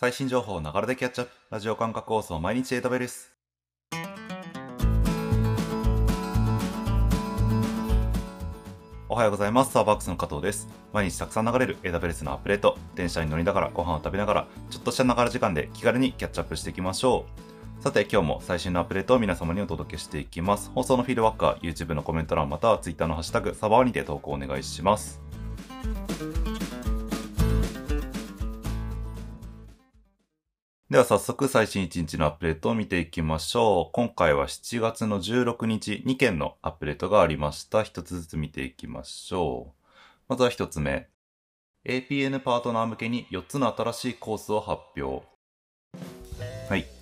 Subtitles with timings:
[0.00, 1.32] 最新情報をながらでキャッチアップ。
[1.50, 3.34] ラジオ感覚放送毎日 AW です。
[9.08, 9.72] おはようございます。
[9.72, 10.68] サーバークスの加藤です。
[10.92, 12.78] 毎日たくさん流れる AWS のアップデート。
[12.94, 17.24] 電車に乗りながらご飯を食べながら、ちょっとしたながら時間で気軽にキャッチアップしていきましょ
[17.80, 17.82] う。
[17.82, 20.70] さて今日も最新のアップデートを皆様にお届けしていきます。
[20.76, 25.20] 放送のフィードバックは YouTube のコメント欄または Twitter のハッシュタグサバーにて投稿お願いします。
[30.90, 33.92] では早速最新1日のアップデートを見ていきましょう。
[33.92, 37.82] 今回は7月の16日、2件のアップデートがありました。
[37.82, 39.84] 一つずつ見ていきましょう。
[40.30, 41.10] まずは一つ目。
[41.84, 45.26] APN パートナー向けに4つの新しいコースを発表。
[46.70, 46.97] はい。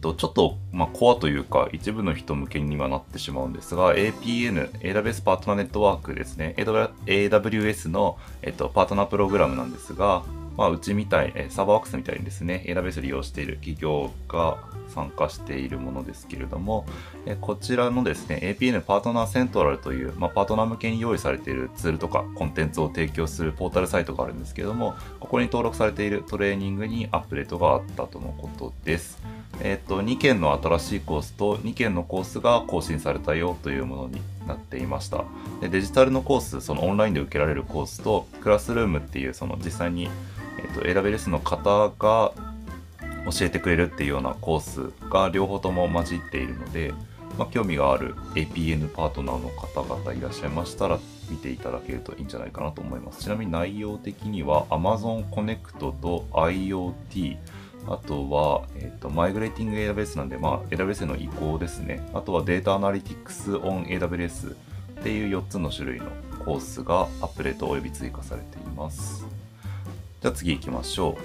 [0.00, 6.54] と、ちょっと、まあ、コアというか、一部の人向けにはなってしまうんですが、APN、AWS パートナーネットワークですね。
[6.56, 10.22] AWS の、えっと、パートナープログラムなんですが、
[10.56, 14.58] まあ、うちみたい、サーバーワークスみたいにですね、AWS 利用している企業が
[14.88, 16.84] 参加しているものですけれども、
[17.40, 29.22] こちらのですね、APN パートナーセントラルという、まあ、パートナー向けに用意されているツールとかコンテンツを提供するポータルサイトがあるんですけれども、ここに登録されているトレーニングにアップデートがあったとのことです。
[29.60, 35.24] えっ、と、2件の新しいコースと2件のコースが更新されたよというものになっていました。
[35.60, 40.08] でデジタルのコース、そのオンラインで受けられるコースと、クラスルームっていう、その実際に
[40.58, 42.32] えっと、AWS の方が
[43.30, 46.92] 教えてくれるっていうようなコースが両方とも混じっているので、
[47.38, 50.98] まあ、興味がある APN パートナーの方々いらっしゃいましたら
[51.30, 53.22] 見ていただけるといいんじゃないかなと思います。
[53.22, 57.36] ちなみに内容的には Amazon Connect と IoT
[57.90, 62.06] あとは、えっ、と、マイグレーティング AWS なんで、まあ、AWS の移行ですね。
[62.12, 64.54] あとはデータアナリティクス on AWS
[65.00, 66.06] っていう4つの種類の
[66.44, 69.24] コースがアップデートおよび追加されています。
[70.20, 71.16] じゃあ次行きましょ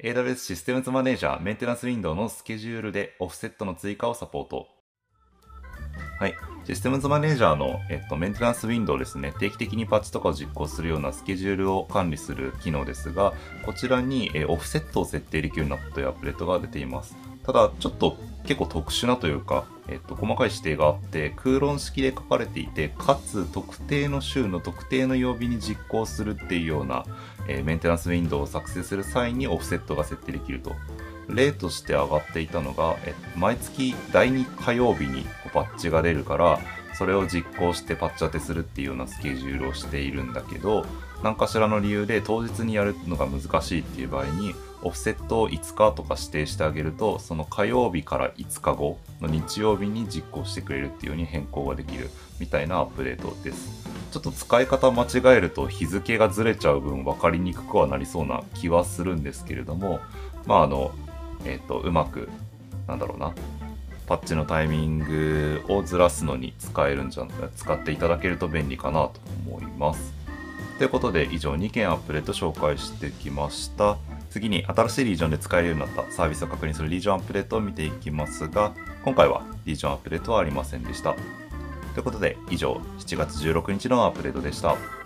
[0.00, 0.04] う。
[0.04, 4.66] AWS システムズマネージャーメンテナンスウィンドウのスケジュールでオフセットの追加をサポート。
[6.18, 6.34] はい。
[6.64, 9.34] システムズマネージャーの、えっと、メンテナンスウィンドウですね。
[9.40, 13.32] 定期的にパッチとかを実行するようなスケジュールを管理する機能ですが、
[13.66, 17.16] こちらに、えオフセットを設定できるようになったというアップデートが出ています。
[17.44, 27.04] ただ、ちょっと結構特殊なというか、えっと、細かい指定があって、空論式で書かれていて、かつ特定の週の特定の曜日に実行するっていうような、
[27.48, 30.76] えーメンテナンスウィンドウを作成する際にオフセットが設定できると。
[31.28, 36.60] 例として上がっていたのが、え毎月第2火曜日にこうパッチが出るから、
[36.94, 40.84] それを実行してパッチ当てするっていうようなスケジュールをしているんだけど、
[41.22, 52.10] 何かしらの理由で当日にやるのが難しいっていう場合に、オフセットを5日とか指定してあげると、その火曜日から5日後の日曜日に実行してくれるっていうように変更ができる
[52.40, 53.82] みたいなアップデートです。
[54.10, 55.06] ちょっと使い方間違
[55.36, 60.00] えると日付がずれちゃう分分かりにくくはなりそうな気はするんですけれども、
[60.46, 60.92] まああの、
[61.44, 62.28] えっ、と、うまく、
[62.86, 63.32] なんだろうな、
[64.06, 67.26] パッチのタイミングをずらすのに使えるんじゃ
[67.56, 69.12] 使っていただけると便利かなと
[69.46, 70.12] 思います。
[70.78, 73.96] ということで以上2件アップデート紹介してきました。
[74.30, 78.72] 次に新しいリージョンで使えるようになったサービスを確認するリージョンアップデートを見ていきますが、
[79.04, 81.14] 今回はリージョンアップデートはありませんでした。
[81.94, 85.01] ということで以上7月16日のアップデートでした。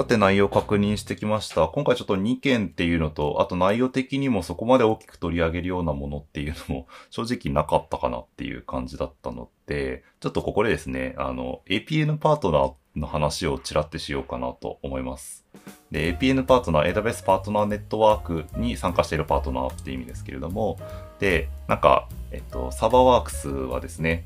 [0.00, 1.68] さて内容確認してきました。
[1.68, 15.44] 今回ちょっと2件っていうのと、あと内容的にもそこまで大きく取り上げるようなものっていうのも 正直なかったかなっていう感じだったので、ちょっとここでですね、あの、APN パートナーの話をちらってしようかなと思います。
[15.90, 20.78] で、APN パートナー、AWS パートナーネットワークに参加しているパートナーって意味ですけれども、
[21.18, 24.24] で、なんか、えっと、サーバーワークスはですね、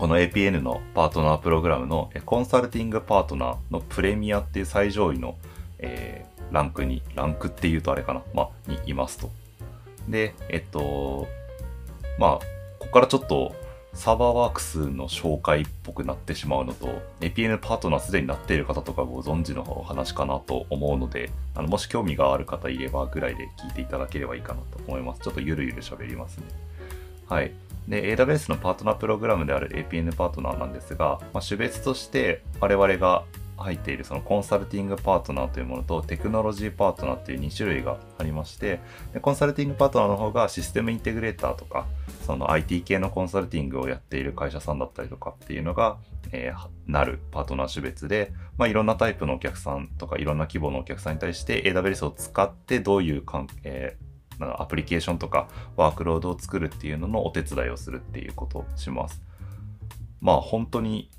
[0.00, 5.36] この APN のパートナープログラムのコンサルティングパートナーのプレミアっていう最上位の、
[5.78, 9.30] えーランクに、ランクっていうとあれかな、まあ、にいますと。
[10.08, 11.28] で、えっと、
[12.18, 12.30] まあ、
[12.78, 13.54] ここからちょっと
[13.94, 25.20] サーバーワークスの紹介っぽくなってしまうのと、APN パートナーすでになっている方とかご存知のお話かなと思うので、あのもし興味がある方いればぐらいで聞いていただければいいかなと思います。
[25.20, 26.44] ちょっとゆるゆる喋りますね。
[27.28, 27.52] はい。
[27.90, 33.24] で、AWS のパートナープログラムである APN パートナーなんですが、まあ、種別として我々が
[33.56, 38.80] 入っているそのコンサルティングパートナーというものとテクノロジーパートナーという2種類がありまして、
[39.12, 41.86] でコンサルティングパートナーの方がシステムインテグレーターとか、
[42.26, 45.98] その IT 系のコンサルティングをやっている会社さんだったりとかっていうのが、
[46.32, 54.09] えーなるパートナー種別で、まあ、いろんなタイプのお客さんとかいろんな規模のお客さんに対して AWS を使ってどういう関係、な
[54.46, 59.22] んかアプリケーションとかワークロードを作るっていうののお手伝いをするっていうことをします。
[60.20, 61.10] まあ本当に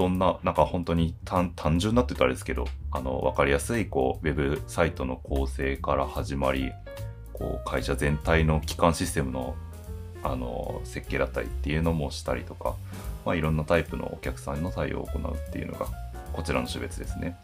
[0.00, 6.72] どんな、なんか本当に単単純なって言ったらあれですけど、あの、わかりやすい、こう、ウェブサイトの構成から始まり、
[7.34, 9.56] こう、会社全体の基幹システムの、
[10.22, 12.76] あの、設計だったりっていうのもしたりとか、
[13.26, 15.86] まあ、いろんなタイプのお客さんの対応を行うっていうのが、
[16.32, 17.36] こちらの種別ですね。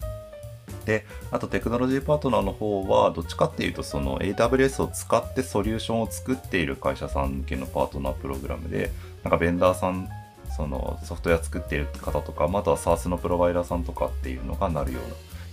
[0.87, 8.93] で、あとテクノロジーパートナーの方は、どっちかっていうと、その AWS を使ってソリューションを作っている会社さん向けのパートナープログラムで、
[9.25, 10.09] なんかベンダーさん、
[10.57, 15.01] そのソフトウェア作っている方とか、または SARS のプロバイダーさんとかっていうのがなるよ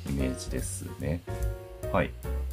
[0.06, 1.22] うなイメージですね。
[1.92, 2.12] はい。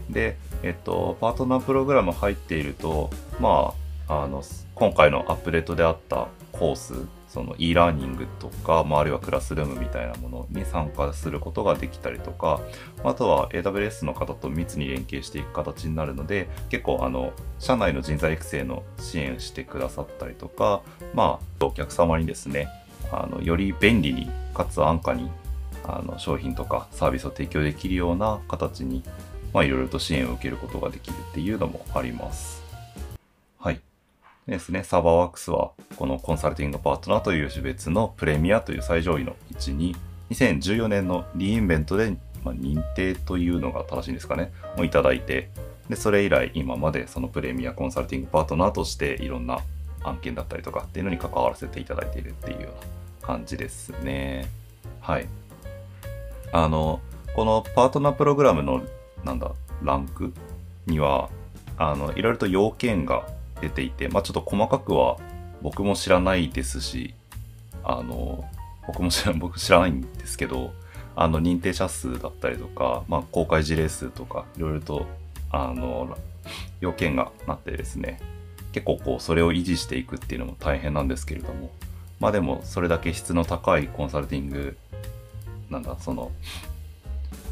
[0.08, 3.74] で、えっと、パートナープログラム入っていると、ま
[4.08, 4.42] あ、あの、
[4.74, 6.94] 今回のアップデートであったコース
[7.30, 12.60] その e ラーニングとか、まあ、あるいはクラスルームみたいなものに参加することができたりとか、
[13.04, 20.82] あとは AWS の方と密に連携していく形になるので、結構あの、社内の人材育成の支援してくださったりとか、
[21.14, 22.68] まあ、お客様にですね、
[23.12, 25.30] あの、より便利に、かつ安価に、
[25.84, 29.04] あの、商品とかサービスを提供できるような形に、
[29.52, 32.69] まあ、いろいろと支援を受けることができるっていうのもあります。
[34.50, 39.94] ですね、サーバーワークスはこのコンサルティングパートナーという種別のプレミアという最上位の位置に
[40.30, 45.50] 2014年のリインベントで、ま認定というのが正しいんですかね、をいただいて、
[45.88, 49.60] で、それ以来今までそのプレミアコンサルティングパートナーとしていろんな
[50.02, 54.48] 案件だったりとかっていうのに関わらせていただいているっていうような感じですね。
[55.00, 55.28] はい。
[56.52, 57.00] あの、
[57.36, 58.82] このパートナープログラムの、
[59.24, 60.32] なんだ、ランク
[60.86, 61.30] には、
[61.76, 63.24] あの、いろいろと要件が
[63.60, 65.18] 出ていて、まあ、ちょっと細かくは
[65.62, 67.14] 僕も知らないですし、
[67.84, 68.44] あの、
[68.86, 70.72] 僕も知ら 僕知らないんですけど、
[71.16, 75.06] あの、認定者数だったりとか、まあ、公開事例数とか、いろいろと、
[75.50, 76.16] あの、
[76.80, 78.20] 要件がなってですね、
[78.72, 81.70] 結構こう、それを維持していくっていうのも大変なんですけれども、
[82.20, 84.76] まあでも、それだけ質の高いコンサルティング、
[85.68, 86.30] なんだ、その、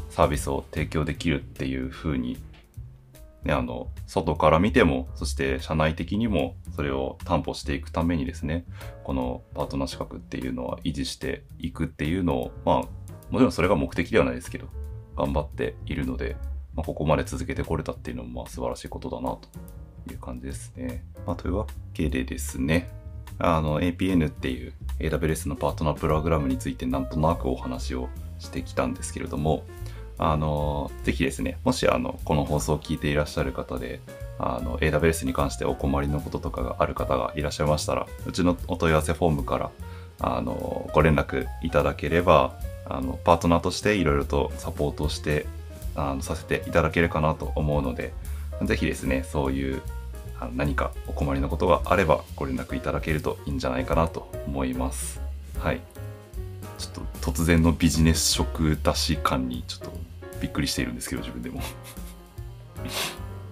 [0.09, 2.37] サービスを提供できるっていう風に
[3.43, 8.65] ね、あの、外から見ても、そして社内的にもそれを担保していくためにですね、
[9.03, 12.75] このパートナー資格っていうのは維持していくっていうのを、まあ、
[13.29, 14.67] もちろんそれが目的ではないですけど、
[15.15, 16.35] 頑張っているので、
[16.75, 19.47] まあ、ここまで続けてこれたっていうのも、まあ、素晴らしいことだなと
[20.11, 21.05] いう感じですね。
[21.25, 22.89] まあ、というわけでですね、
[23.37, 29.63] あの、APN っていう AWS のパートナープログラムについてなんとなくお話をしてきたんですけれども、
[30.19, 34.01] あの、ぜひですね、もしあの、この放送を聞いていらっしゃる方で、
[34.37, 39.71] あの、AWS に関してお困りのこととかがある方がいらっしゃいましたら、うちのお問い合わせフォームから、
[40.19, 45.45] あの、ご連絡いただければ、あの、パートナーとしていろいろとサポートして
[45.95, 48.13] あのさせていただけるかなと思うので、
[48.63, 49.81] ぜひですね、そういう
[50.39, 55.21] あの何かお困りのことがあればご連絡いただけるといいんじゃないかなと思います。
[55.59, 55.81] はい。
[56.77, 60.08] ちょっと突然のビジネス食出し感にちょっと
[60.41, 61.61] びっくりしているんですけど、自分でも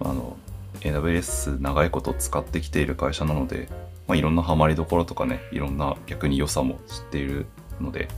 [0.00, 0.36] あの、
[0.80, 3.68] AWS 長いこと使ってきている会社なので、
[4.06, 7.46] まあ、いろんなハマりどころとかね、いろんな逆に良さも知っている
[7.80, 8.08] ので、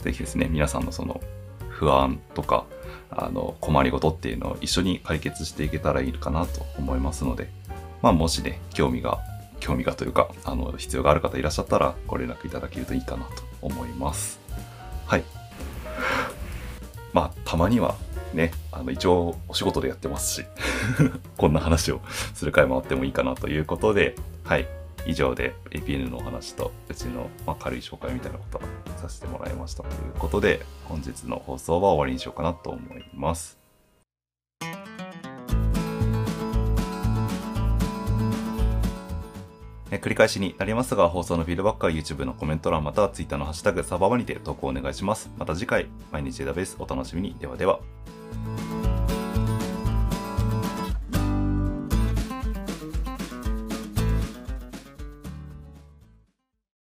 [0.00, 1.20] ぜひですね、皆さんのその
[1.68, 2.66] 不安とか、
[3.10, 7.50] あの、困りごとっていうのを一緒に解決していけたらいいかなと思いますので、
[8.02, 9.18] まあ、もしね、興味が、
[9.60, 14.38] 興味がというか、あの、必要がある方いらっしゃったらご連絡いただけるといいかなと思います。
[15.06, 15.24] はい。
[17.18, 17.96] まあ、たまには
[18.32, 20.46] ね、あの、一応お仕事でやってますし
[21.36, 22.00] こんな話を
[22.32, 24.68] する回もあってもいいかなということで、はい。
[25.06, 28.60] 以上で APN のお話とうちの、ま、軽い紹介みたいなことを
[28.98, 33.57] させてもらいましたということで、本日の放送は終わりにしようかなと思います。
[39.90, 45.30] え繰り返しになりますが、放送のフィードバックは YouTube のコメント欄または Twitter のハッシュタグサババにて投稿お願いします。
[45.38, 47.34] また次回、毎日データベースお楽しみに。
[47.38, 47.80] ではでは。